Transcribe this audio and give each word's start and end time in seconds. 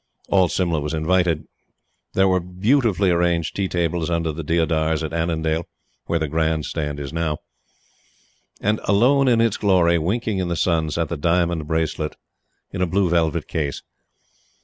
All 0.29 0.47
Simla 0.49 0.79
was 0.79 0.95
invited. 0.95 1.43
There 2.15 2.27
were 2.27 2.39
beautifully 2.39 3.11
arranged 3.11 3.55
tea 3.55 3.67
tables 3.67 4.09
under 4.09 4.31
the 4.31 4.43
deodars 4.43 5.03
at 5.03 5.13
Annandale, 5.13 5.67
where 6.07 6.17
the 6.17 6.27
Grand 6.27 6.65
Stand 6.65 6.99
is 6.99 7.13
now; 7.13 7.37
and, 8.59 8.79
alone 8.85 9.27
in 9.27 9.39
its 9.39 9.57
glory, 9.57 9.99
winking 9.99 10.39
in 10.39 10.47
the 10.47 10.55
sun, 10.55 10.89
sat 10.89 11.09
the 11.09 11.17
diamond 11.17 11.67
bracelet 11.67 12.15
in 12.71 12.81
a 12.81 12.87
blue 12.87 13.09
velvet 13.11 13.47
case. 13.47 13.83